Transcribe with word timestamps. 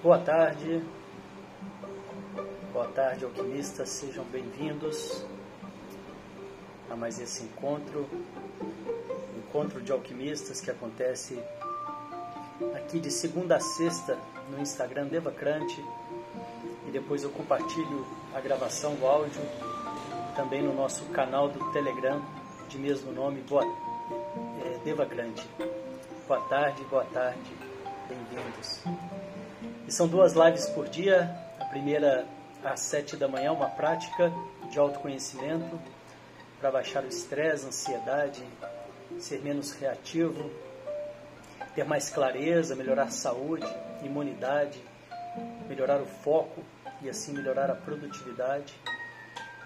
Boa 0.00 0.20
tarde, 0.20 0.80
boa 2.72 2.86
tarde, 2.86 3.24
alquimistas, 3.24 3.88
sejam 3.88 4.24
bem-vindos 4.26 5.26
a 6.88 6.94
mais 6.94 7.18
esse 7.18 7.42
encontro, 7.42 8.08
encontro 9.36 9.82
de 9.82 9.90
alquimistas 9.90 10.60
que 10.60 10.70
acontece 10.70 11.36
aqui 12.76 13.00
de 13.00 13.10
segunda 13.10 13.56
a 13.56 13.60
sexta 13.60 14.16
no 14.48 14.60
Instagram 14.60 15.08
Devacrante 15.08 15.84
e 16.86 16.92
depois 16.92 17.24
eu 17.24 17.30
compartilho 17.30 18.06
a 18.36 18.40
gravação 18.40 18.94
do 18.94 19.04
áudio 19.04 19.42
também 20.36 20.62
no 20.62 20.72
nosso 20.72 21.06
canal 21.06 21.48
do 21.48 21.72
Telegram 21.72 22.22
de 22.68 22.78
mesmo 22.78 23.10
nome, 23.10 23.40
boa, 23.40 23.64
é, 23.64 24.78
Devacrante. 24.84 25.44
Boa 26.28 26.40
tarde, 26.42 26.84
boa 26.84 27.04
tarde, 27.06 27.50
bem-vindos. 28.08 28.80
São 29.88 30.08
duas 30.08 30.32
lives 30.32 30.66
por 30.70 30.88
dia. 30.88 31.30
A 31.60 31.66
primeira 31.66 32.26
às 32.64 32.80
sete 32.80 33.16
da 33.16 33.28
manhã, 33.28 33.52
uma 33.52 33.68
prática 33.68 34.32
de 34.70 34.78
autoconhecimento 34.78 35.78
para 36.58 36.70
baixar 36.70 37.04
o 37.04 37.06
estresse, 37.06 37.66
ansiedade, 37.66 38.42
ser 39.18 39.40
menos 39.40 39.72
reativo, 39.72 40.50
ter 41.74 41.84
mais 41.84 42.10
clareza, 42.10 42.74
melhorar 42.74 43.04
a 43.04 43.10
saúde, 43.10 43.66
imunidade, 44.02 44.82
melhorar 45.68 46.00
o 46.00 46.06
foco 46.06 46.62
e 47.02 47.08
assim 47.08 47.32
melhorar 47.32 47.70
a 47.70 47.74
produtividade. 47.74 48.74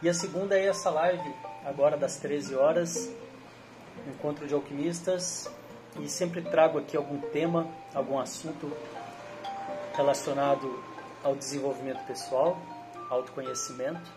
E 0.02 0.08
a 0.08 0.14
segunda 0.14 0.58
é 0.58 0.66
essa 0.66 0.90
live, 0.90 1.34
agora 1.64 1.96
das 1.96 2.16
13 2.16 2.56
horas, 2.56 3.08
encontro 4.06 4.46
de 4.46 4.52
alquimistas, 4.52 5.48
e 6.00 6.08
sempre 6.08 6.42
trago 6.42 6.78
aqui 6.78 6.96
algum 6.96 7.18
tema, 7.18 7.66
algum 7.94 8.18
assunto 8.18 8.72
relacionado 9.94 10.82
ao 11.22 11.34
desenvolvimento 11.34 12.04
pessoal, 12.06 12.58
autoconhecimento. 13.10 14.10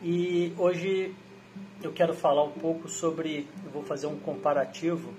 E 0.00 0.54
hoje 0.56 1.14
eu 1.82 1.92
quero 1.92 2.14
falar 2.14 2.44
um 2.44 2.52
pouco 2.52 2.88
sobre, 2.88 3.48
eu 3.64 3.70
vou 3.70 3.82
fazer 3.82 4.06
um 4.06 4.18
comparativo 4.18 5.12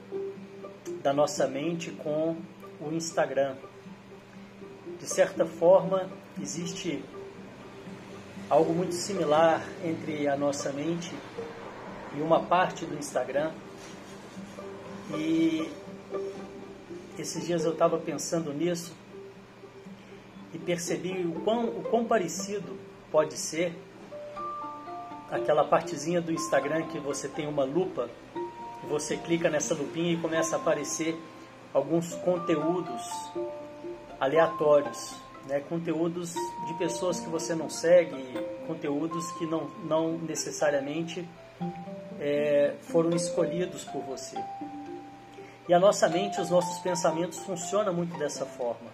da 1.01 1.13
nossa 1.13 1.47
mente 1.47 1.91
com 1.91 2.37
o 2.79 2.91
Instagram. 2.91 3.55
De 4.99 5.05
certa 5.05 5.45
forma, 5.45 6.09
existe 6.41 7.03
algo 8.49 8.73
muito 8.73 8.95
similar 8.95 9.61
entre 9.83 10.27
a 10.27 10.35
nossa 10.35 10.71
mente 10.71 11.13
e 12.17 12.21
uma 12.21 12.41
parte 12.41 12.85
do 12.85 12.97
Instagram. 12.97 13.51
E 15.17 15.71
esses 17.17 17.45
dias 17.45 17.65
eu 17.65 17.73
estava 17.73 17.97
pensando 17.97 18.53
nisso 18.53 18.93
e 20.53 20.57
percebi 20.57 21.25
o 21.25 21.41
quão, 21.41 21.65
o 21.65 21.83
quão 21.83 22.05
parecido 22.05 22.77
pode 23.11 23.37
ser 23.37 23.73
aquela 25.31 25.63
partezinha 25.63 26.21
do 26.21 26.31
Instagram 26.31 26.87
que 26.87 26.99
você 26.99 27.27
tem 27.27 27.47
uma 27.47 27.63
lupa, 27.63 28.09
você 28.87 29.17
clica 29.17 29.49
nessa 29.49 29.73
lupinha 29.73 30.13
e 30.13 30.17
começa 30.17 30.55
a 30.55 30.59
aparecer 30.59 31.15
alguns 31.73 32.15
conteúdos 32.15 33.01
aleatórios, 34.19 35.15
né? 35.47 35.59
conteúdos 35.61 36.33
de 36.67 36.73
pessoas 36.75 37.19
que 37.19 37.29
você 37.29 37.53
não 37.53 37.69
segue, 37.69 38.15
conteúdos 38.65 39.31
que 39.33 39.45
não, 39.45 39.69
não 39.83 40.17
necessariamente 40.17 41.27
é, 42.19 42.75
foram 42.81 43.15
escolhidos 43.15 43.83
por 43.85 44.01
você. 44.01 44.37
E 45.69 45.73
a 45.73 45.79
nossa 45.79 46.09
mente, 46.09 46.41
os 46.41 46.49
nossos 46.49 46.79
pensamentos 46.79 47.37
funcionam 47.37 47.93
muito 47.93 48.17
dessa 48.17 48.43
forma. 48.43 48.89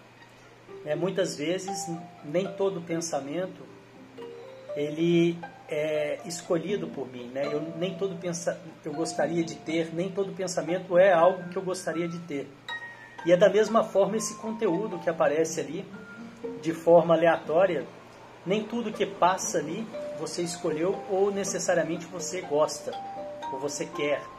É, 0.84 0.94
muitas 0.94 1.34
vezes, 1.34 1.90
nem 2.22 2.46
todo 2.52 2.82
pensamento 2.82 3.64
ele 4.76 5.38
é 5.70 6.18
escolhido 6.26 6.86
por 6.86 7.10
mim, 7.10 7.28
né? 7.28 7.46
Eu 7.50 7.62
nem 7.78 7.94
todo 7.96 8.14
pensa, 8.16 8.60
eu 8.84 8.92
gostaria 8.92 9.42
de 9.42 9.54
ter, 9.54 9.94
nem 9.94 10.10
todo 10.10 10.34
pensamento 10.34 10.98
é 10.98 11.14
algo 11.14 11.48
que 11.48 11.56
eu 11.56 11.62
gostaria 11.62 12.06
de 12.06 12.18
ter. 12.18 12.46
E 13.24 13.32
é 13.32 13.38
da 13.38 13.48
mesma 13.48 13.82
forma 13.82 14.18
esse 14.18 14.36
conteúdo 14.36 14.98
que 14.98 15.08
aparece 15.08 15.60
ali, 15.60 15.82
de 16.60 16.74
forma 16.74 17.14
aleatória, 17.14 17.86
nem 18.44 18.62
tudo 18.62 18.92
que 18.92 19.06
passa 19.06 19.56
ali 19.56 19.86
você 20.20 20.42
escolheu 20.42 20.94
ou 21.08 21.30
necessariamente 21.30 22.04
você 22.04 22.42
gosta 22.42 22.92
ou 23.50 23.58
você 23.58 23.86
quer. 23.86 24.35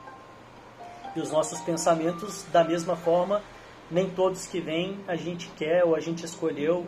E 1.17 1.19
os 1.19 1.31
nossos 1.31 1.59
pensamentos, 1.61 2.45
da 2.53 2.63
mesma 2.63 2.95
forma, 2.95 3.41
nem 3.89 4.07
todos 4.07 4.45
que 4.45 4.61
vêm 4.61 4.99
a 5.07 5.15
gente 5.15 5.49
quer 5.57 5.83
ou 5.83 5.95
a 5.95 5.99
gente 5.99 6.23
escolheu 6.23 6.85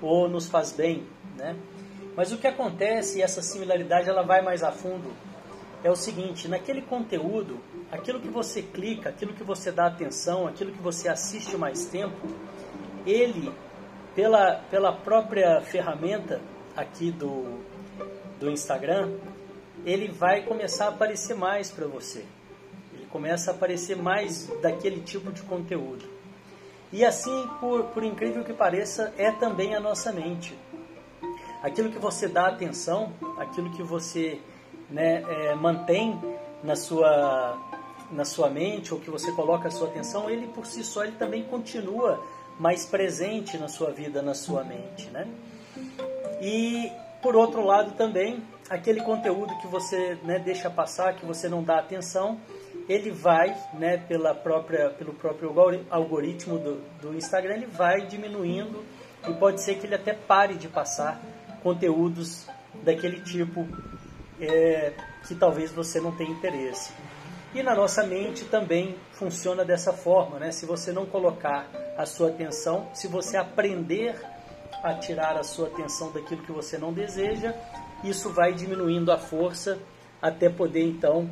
ou 0.00 0.28
nos 0.28 0.46
faz 0.46 0.70
bem, 0.70 1.04
né? 1.36 1.56
Mas 2.16 2.30
o 2.30 2.38
que 2.38 2.46
acontece, 2.46 3.18
e 3.18 3.22
essa 3.22 3.42
similaridade 3.42 4.08
ela 4.08 4.22
vai 4.22 4.40
mais 4.40 4.62
a 4.62 4.70
fundo, 4.70 5.10
é 5.82 5.90
o 5.90 5.96
seguinte, 5.96 6.46
naquele 6.46 6.80
conteúdo, 6.80 7.58
aquilo 7.90 8.20
que 8.20 8.28
você 8.28 8.62
clica, 8.62 9.08
aquilo 9.08 9.32
que 9.32 9.42
você 9.42 9.72
dá 9.72 9.88
atenção, 9.88 10.46
aquilo 10.46 10.70
que 10.70 10.80
você 10.80 11.08
assiste 11.08 11.56
mais 11.56 11.86
tempo, 11.86 12.28
ele, 13.04 13.52
pela, 14.14 14.62
pela 14.70 14.92
própria 14.92 15.60
ferramenta 15.60 16.40
aqui 16.76 17.10
do, 17.10 17.58
do 18.38 18.48
Instagram, 18.48 19.10
ele 19.84 20.06
vai 20.06 20.42
começar 20.42 20.84
a 20.84 20.88
aparecer 20.90 21.34
mais 21.34 21.68
para 21.72 21.88
você 21.88 22.24
começa 23.12 23.50
a 23.50 23.54
aparecer 23.54 23.96
mais 23.96 24.46
daquele 24.62 25.02
tipo 25.02 25.30
de 25.30 25.42
conteúdo. 25.42 26.04
E 26.90 27.04
assim, 27.04 27.48
por, 27.60 27.84
por 27.84 28.02
incrível 28.02 28.42
que 28.42 28.52
pareça, 28.52 29.12
é 29.18 29.30
também 29.30 29.74
a 29.74 29.80
nossa 29.80 30.10
mente. 30.12 30.58
Aquilo 31.62 31.90
que 31.90 31.98
você 31.98 32.26
dá 32.26 32.48
atenção, 32.48 33.12
aquilo 33.38 33.70
que 33.70 33.82
você 33.82 34.40
né, 34.90 35.22
é, 35.22 35.54
mantém 35.54 36.18
na 36.64 36.74
sua, 36.74 37.58
na 38.10 38.24
sua 38.24 38.50
mente, 38.50 38.92
ou 38.92 39.00
que 39.00 39.10
você 39.10 39.30
coloca 39.32 39.68
a 39.68 39.70
sua 39.70 39.88
atenção, 39.88 40.28
ele 40.28 40.46
por 40.48 40.66
si 40.66 40.82
só 40.82 41.04
ele 41.04 41.16
também 41.16 41.44
continua 41.44 42.22
mais 42.58 42.84
presente 42.84 43.56
na 43.58 43.68
sua 43.68 43.90
vida, 43.90 44.20
na 44.20 44.34
sua 44.34 44.64
mente. 44.64 45.08
Né? 45.10 45.28
E 46.40 46.90
por 47.22 47.36
outro 47.36 47.64
lado 47.64 47.92
também, 47.92 48.42
aquele 48.68 49.00
conteúdo 49.00 49.56
que 49.58 49.66
você 49.66 50.18
né, 50.24 50.38
deixa 50.38 50.68
passar, 50.68 51.14
que 51.14 51.24
você 51.24 51.48
não 51.48 51.62
dá 51.62 51.78
atenção, 51.78 52.40
ele 52.92 53.10
vai, 53.10 53.56
né, 53.74 53.96
pela 53.96 54.34
própria, 54.34 54.90
pelo 54.90 55.14
próprio 55.14 55.52
algoritmo 55.90 56.58
do, 56.58 56.80
do 57.00 57.14
Instagram, 57.14 57.54
ele 57.54 57.66
vai 57.66 58.06
diminuindo 58.06 58.84
e 59.28 59.32
pode 59.34 59.62
ser 59.62 59.76
que 59.76 59.86
ele 59.86 59.94
até 59.94 60.12
pare 60.12 60.54
de 60.54 60.68
passar 60.68 61.20
conteúdos 61.62 62.46
daquele 62.82 63.20
tipo 63.20 63.66
é, 64.40 64.92
que 65.26 65.34
talvez 65.34 65.70
você 65.70 66.00
não 66.00 66.12
tenha 66.12 66.30
interesse. 66.30 66.92
E 67.54 67.62
na 67.62 67.74
nossa 67.74 68.04
mente 68.04 68.44
também 68.44 68.96
funciona 69.12 69.64
dessa 69.64 69.92
forma, 69.92 70.38
né? 70.38 70.50
Se 70.50 70.64
você 70.64 70.90
não 70.90 71.04
colocar 71.04 71.68
a 71.96 72.06
sua 72.06 72.28
atenção, 72.28 72.88
se 72.94 73.06
você 73.06 73.36
aprender 73.36 74.18
a 74.82 74.94
tirar 74.94 75.36
a 75.36 75.42
sua 75.42 75.68
atenção 75.68 76.10
daquilo 76.10 76.42
que 76.42 76.50
você 76.50 76.78
não 76.78 76.92
deseja, 76.92 77.54
isso 78.02 78.30
vai 78.30 78.52
diminuindo 78.52 79.12
a 79.12 79.18
força 79.18 79.78
até 80.20 80.48
poder 80.48 80.82
então 80.82 81.30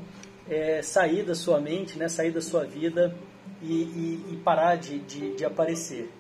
é, 0.51 0.83
sair 0.83 1.23
da 1.23 1.35
sua 1.35 1.61
mente, 1.61 1.97
né, 1.97 2.09
sair 2.09 2.33
da 2.33 2.41
sua 2.41 2.65
vida 2.65 3.15
e, 3.63 3.73
e, 3.73 4.25
e 4.33 4.37
parar 4.39 4.77
de, 4.77 4.99
de, 4.99 5.37
de, 5.37 5.45
aparecer. 5.45 6.11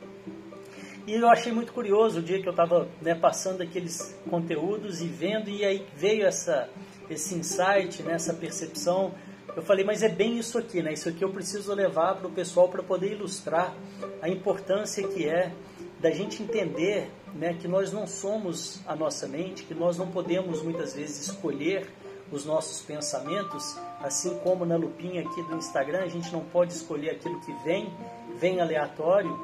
E 1.06 1.14
eu 1.14 1.28
achei 1.28 1.52
muito 1.52 1.72
curioso 1.72 2.20
o 2.20 2.22
dia 2.22 2.40
que 2.40 2.46
eu 2.46 2.52
estava 2.52 2.88
né, 3.02 3.14
passando 3.14 3.62
aqueles 3.62 4.16
conteúdos 4.30 5.02
e 5.02 5.08
vendo, 5.08 5.50
e 5.50 5.64
aí 5.64 5.84
veio 5.96 6.24
essa, 6.24 6.68
esse 7.10 7.34
insight, 7.34 8.02
né, 8.04 8.14
essa 8.14 8.32
percepção. 8.32 9.12
Eu 9.56 9.62
falei, 9.62 9.84
mas 9.84 10.04
é 10.04 10.08
bem 10.08 10.38
isso 10.38 10.56
aqui, 10.56 10.80
né? 10.80 10.92
Isso 10.92 11.08
aqui 11.08 11.24
eu 11.24 11.30
preciso 11.30 11.74
levar 11.74 12.14
para 12.14 12.28
o 12.28 12.30
pessoal 12.30 12.68
para 12.68 12.84
poder 12.84 13.14
ilustrar 13.14 13.74
a 14.22 14.28
importância 14.28 15.02
que 15.08 15.26
é 15.28 15.52
da 15.98 16.10
gente 16.12 16.40
entender 16.40 17.10
né, 17.34 17.54
que 17.54 17.66
nós 17.66 17.92
não 17.92 18.06
somos 18.06 18.80
a 18.86 18.94
nossa 18.94 19.26
mente, 19.26 19.64
que 19.64 19.74
nós 19.74 19.98
não 19.98 20.06
podemos 20.06 20.62
muitas 20.62 20.94
vezes 20.94 21.26
escolher 21.28 21.88
os 22.32 22.44
nossos 22.44 22.80
pensamentos, 22.82 23.76
assim 24.00 24.38
como 24.38 24.64
na 24.64 24.76
lupinha 24.76 25.22
aqui 25.22 25.42
do 25.42 25.56
Instagram, 25.56 26.02
a 26.02 26.08
gente 26.08 26.32
não 26.32 26.40
pode 26.40 26.72
escolher 26.72 27.10
aquilo 27.10 27.40
que 27.40 27.52
vem, 27.64 27.92
vem 28.36 28.60
aleatório, 28.60 29.38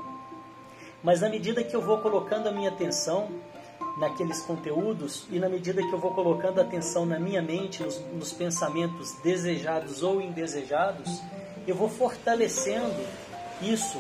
mas 1.02 1.20
na 1.20 1.28
medida 1.28 1.62
que 1.62 1.74
eu 1.74 1.80
vou 1.80 1.98
colocando 1.98 2.48
a 2.48 2.52
minha 2.52 2.70
atenção 2.70 3.28
naqueles 3.98 4.40
conteúdos 4.42 5.26
e 5.30 5.38
na 5.38 5.48
medida 5.48 5.82
que 5.82 5.92
eu 5.92 5.98
vou 5.98 6.12
colocando 6.12 6.60
atenção 6.60 7.06
na 7.06 7.18
minha 7.18 7.40
mente, 7.40 7.82
nos, 7.82 7.98
nos 8.12 8.32
pensamentos 8.32 9.12
desejados 9.22 10.02
ou 10.02 10.20
indesejados, 10.20 11.20
eu 11.66 11.74
vou 11.74 11.88
fortalecendo 11.88 13.04
isso 13.62 13.98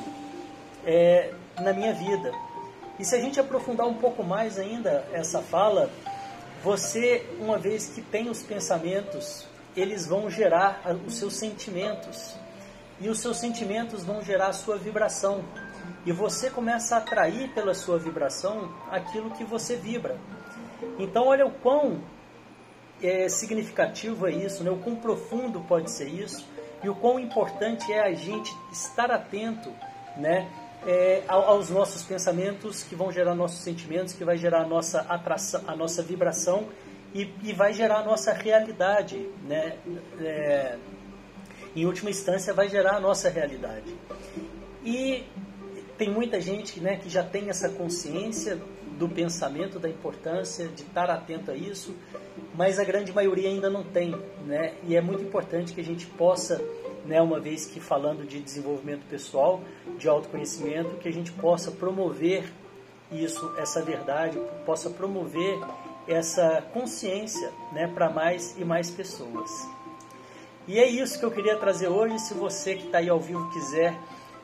é, 0.84 1.32
na 1.60 1.72
minha 1.72 1.92
vida. 1.92 2.32
E 2.98 3.04
se 3.04 3.14
a 3.14 3.20
gente 3.20 3.38
aprofundar 3.40 3.86
um 3.86 3.94
pouco 3.94 4.22
mais 4.22 4.58
ainda 4.58 5.06
essa 5.12 5.42
fala, 5.42 5.90
você, 6.66 7.24
uma 7.38 7.56
vez 7.56 7.90
que 7.90 8.02
tem 8.02 8.28
os 8.28 8.42
pensamentos, 8.42 9.46
eles 9.76 10.04
vão 10.04 10.28
gerar 10.28 10.82
os 11.06 11.14
seus 11.14 11.36
sentimentos. 11.36 12.34
E 13.00 13.08
os 13.08 13.20
seus 13.20 13.36
sentimentos 13.36 14.02
vão 14.02 14.20
gerar 14.20 14.48
a 14.48 14.52
sua 14.52 14.76
vibração. 14.76 15.44
e 16.04 16.10
você 16.10 16.50
começa 16.50 16.96
a 16.96 16.98
atrair 16.98 17.50
pela 17.54 17.72
sua 17.72 18.00
vibração 18.00 18.74
aquilo 18.90 19.30
que 19.30 19.44
você 19.44 19.76
vibra. 19.76 20.18
Então, 20.98 21.28
olha 21.28 21.46
o 21.46 21.52
quão 21.52 22.00
é, 23.00 23.28
significativo 23.28 24.26
é 24.26 24.32
isso, 24.32 24.64
né? 24.64 24.70
o 24.70 24.78
quão 24.78 24.96
profundo 24.96 25.60
pode 25.68 25.88
ser 25.92 26.08
isso 26.08 26.44
e 26.82 26.88
o 26.88 26.96
quão 26.96 27.20
importante 27.20 27.92
é 27.92 28.00
a 28.00 28.12
gente 28.12 28.52
estar 28.72 29.12
atento 29.12 29.72
né? 30.16 30.48
É, 30.84 31.22
aos 31.26 31.70
nossos 31.70 32.02
pensamentos 32.02 32.82
que 32.82 32.94
vão 32.94 33.10
gerar 33.10 33.34
nossos 33.34 33.60
sentimentos, 33.60 34.12
que 34.12 34.24
vai 34.24 34.36
gerar 34.36 34.62
a 34.62 34.66
nossa 34.66 35.00
atração, 35.00 35.62
a 35.66 35.74
nossa 35.74 36.02
vibração 36.02 36.68
e, 37.14 37.28
e 37.42 37.52
vai 37.52 37.72
gerar 37.72 38.00
a 38.00 38.04
nossa 38.04 38.32
realidade, 38.32 39.28
né? 39.48 39.78
É, 40.20 40.76
em 41.74 41.84
última 41.84 42.08
instância, 42.08 42.54
vai 42.54 42.68
gerar 42.68 42.96
a 42.96 43.00
nossa 43.00 43.28
realidade. 43.28 43.94
E 44.82 45.24
tem 45.98 46.10
muita 46.10 46.40
gente 46.40 46.80
né, 46.80 46.96
que 46.96 47.08
já 47.08 47.22
tem 47.22 47.50
essa 47.50 47.68
consciência 47.68 48.58
do 48.98 49.08
pensamento, 49.08 49.78
da 49.78 49.88
importância 49.88 50.68
de 50.68 50.82
estar 50.82 51.10
atento 51.10 51.50
a 51.50 51.54
isso, 51.54 51.94
mas 52.54 52.78
a 52.78 52.84
grande 52.84 53.12
maioria 53.12 53.48
ainda 53.48 53.68
não 53.68 53.82
tem. 53.82 54.14
Né? 54.46 54.74
E 54.84 54.96
é 54.96 55.00
muito 55.00 55.22
importante 55.22 55.74
que 55.74 55.80
a 55.80 55.84
gente 55.84 56.06
possa, 56.06 56.62
né, 57.06 57.20
uma 57.20 57.40
vez 57.40 57.66
que 57.66 57.80
falando 57.80 58.26
de 58.26 58.40
desenvolvimento 58.40 59.04
pessoal, 59.08 59.60
de 59.98 60.08
autoconhecimento, 60.08 60.96
que 60.96 61.08
a 61.08 61.12
gente 61.12 61.32
possa 61.32 61.70
promover 61.70 62.52
isso, 63.10 63.54
essa 63.56 63.82
verdade, 63.82 64.38
possa 64.64 64.90
promover 64.90 65.58
essa 66.08 66.62
consciência 66.72 67.50
né, 67.72 67.86
para 67.86 68.10
mais 68.10 68.56
e 68.58 68.64
mais 68.64 68.90
pessoas. 68.90 69.50
E 70.68 70.78
é 70.78 70.86
isso 70.88 71.18
que 71.18 71.24
eu 71.24 71.30
queria 71.30 71.56
trazer 71.56 71.88
hoje. 71.88 72.18
Se 72.18 72.34
você 72.34 72.74
que 72.74 72.86
está 72.86 72.98
aí 72.98 73.08
ao 73.08 73.20
vivo 73.20 73.48
quiser 73.50 73.96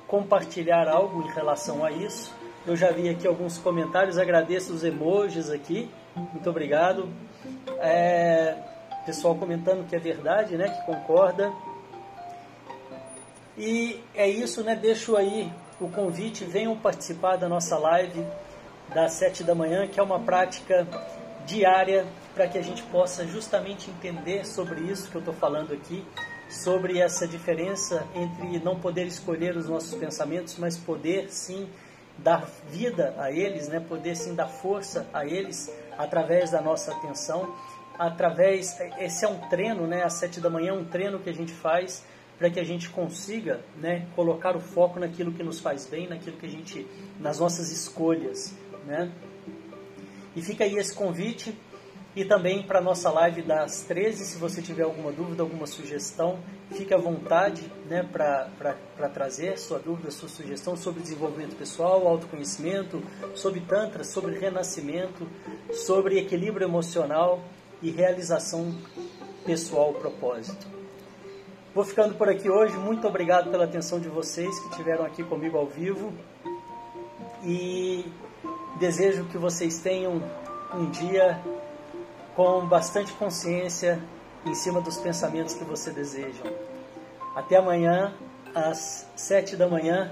compartilhar 0.06 0.88
algo 0.88 1.22
em 1.22 1.32
relação 1.32 1.84
a 1.84 1.90
isso, 1.90 2.32
eu 2.66 2.76
já 2.76 2.92
vi 2.92 3.08
aqui 3.08 3.26
alguns 3.26 3.58
comentários, 3.58 4.18
agradeço 4.18 4.72
os 4.72 4.84
emojis 4.84 5.50
aqui, 5.50 5.90
muito 6.14 6.48
obrigado. 6.48 7.08
É, 7.80 8.56
pessoal 9.04 9.34
comentando 9.34 9.86
que 9.88 9.96
é 9.96 9.98
verdade, 9.98 10.56
né, 10.56 10.68
que 10.68 10.86
concorda. 10.86 11.52
E 13.56 14.00
é 14.14 14.28
isso, 14.28 14.62
né? 14.62 14.75
Deixo 14.75 15.16
aí 15.16 15.50
o 15.81 15.88
convite, 15.88 16.44
venham 16.44 16.76
participar 16.76 17.37
da 17.37 17.49
nossa 17.49 17.76
live 17.76 18.25
das 18.94 19.12
sete 19.12 19.43
da 19.43 19.54
manhã, 19.54 19.87
que 19.87 19.99
é 19.99 20.02
uma 20.02 20.20
prática 20.20 20.87
diária 21.46 22.06
para 22.34 22.46
que 22.46 22.56
a 22.56 22.62
gente 22.62 22.82
possa 22.84 23.26
justamente 23.26 23.90
entender 23.90 24.46
sobre 24.46 24.81
isso 24.81 25.10
que 25.10 25.16
eu 25.16 25.20
estou 25.20 25.34
falando 25.34 25.72
aqui, 25.72 26.04
sobre 26.49 26.99
essa 26.99 27.26
diferença 27.26 28.06
entre 28.14 28.58
não 28.58 28.78
poder 28.78 29.06
escolher 29.06 29.56
os 29.56 29.69
nossos 29.69 29.94
pensamentos, 29.94 30.56
mas 30.58 30.76
poder 30.76 31.31
sim 31.31 31.69
dar 32.19 32.46
vida 32.69 33.14
a 33.19 33.31
eles, 33.31 33.69
né? 33.69 33.81
poder 33.81 34.14
sim 34.14 34.34
dar 34.34 34.48
força 34.48 35.06
a 35.12 35.26
eles 35.26 35.72
através 35.98 36.50
da 36.50 36.60
nossa 36.60 36.93
atenção, 36.93 37.55
através 37.98 38.78
esse 38.98 39.25
é 39.25 39.28
um 39.28 39.38
treino, 39.48 39.87
né? 39.87 40.02
Às 40.02 40.14
sete 40.14 40.40
da 40.40 40.48
manhã 40.48 40.70
é 40.70 40.75
um 40.75 40.84
treino 40.84 41.19
que 41.19 41.31
a 41.31 41.34
gente 41.34 41.52
faz 41.52 42.05
para 42.42 42.50
que 42.50 42.58
a 42.58 42.64
gente 42.64 42.90
consiga, 42.90 43.60
né? 43.76 44.08
Colocar 44.16 44.56
o 44.56 44.60
foco 44.60 44.98
naquilo 44.98 45.30
que 45.30 45.44
nos 45.44 45.60
faz 45.60 45.86
bem, 45.86 46.08
naquilo 46.08 46.36
que 46.36 46.44
a 46.44 46.48
gente, 46.48 46.84
nas 47.20 47.38
nossas 47.38 47.70
escolhas, 47.70 48.52
né? 48.84 49.12
E 50.34 50.42
fica 50.42 50.64
aí 50.64 50.76
esse 50.76 50.92
convite 50.92 51.56
e 52.16 52.24
também 52.24 52.64
para 52.64 52.80
nossa 52.80 53.12
live 53.12 53.42
das 53.42 53.82
13, 53.82 54.24
se 54.24 54.38
você 54.38 54.60
tiver 54.60 54.82
alguma 54.82 55.12
dúvida, 55.12 55.44
alguma 55.44 55.68
sugestão, 55.68 56.40
fique 56.72 56.92
à 56.92 56.98
vontade 56.98 57.62
né, 57.88 58.02
para 58.02 59.08
trazer 59.14 59.56
sua 59.56 59.78
dúvida, 59.78 60.10
sua 60.10 60.28
sugestão 60.28 60.76
sobre 60.76 61.00
desenvolvimento 61.00 61.54
pessoal, 61.54 62.08
autoconhecimento, 62.08 63.00
sobre 63.36 63.60
Tantra, 63.60 64.02
sobre 64.02 64.36
renascimento, 64.36 65.28
sobre 65.72 66.18
equilíbrio 66.18 66.66
emocional 66.66 67.40
e 67.80 67.92
realização 67.92 68.76
pessoal, 69.46 69.94
propósito. 69.94 70.81
Vou 71.74 71.84
ficando 71.84 72.14
por 72.14 72.28
aqui 72.28 72.50
hoje. 72.50 72.76
Muito 72.76 73.06
obrigado 73.06 73.50
pela 73.50 73.64
atenção 73.64 73.98
de 73.98 74.08
vocês 74.08 74.58
que 74.60 74.69
estiveram 74.70 75.04
aqui 75.04 75.22
comigo 75.24 75.56
ao 75.56 75.66
vivo. 75.66 76.12
E 77.44 78.04
Desejo 78.82 79.24
que 79.26 79.38
vocês 79.38 79.78
tenham 79.78 80.20
um 80.74 80.90
dia 80.90 81.38
com 82.34 82.66
bastante 82.66 83.12
consciência 83.12 84.00
em 84.44 84.54
cima 84.54 84.80
dos 84.80 84.96
pensamentos 84.96 85.54
que 85.54 85.62
você 85.62 85.90
desejam. 85.90 86.46
Até 87.36 87.56
amanhã, 87.56 88.12
às 88.54 89.06
sete 89.14 89.56
da 89.56 89.69
manhã. 89.69 90.10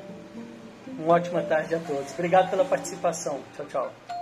Uma 0.99 1.15
ótima 1.15 1.43
tarde 1.43 1.75
a 1.75 1.81
todos. 1.81 2.13
Obrigado 2.13 2.51
pela 2.51 2.65
participação. 2.65 3.41
Tchau, 3.57 3.67
tchau. 3.67 4.20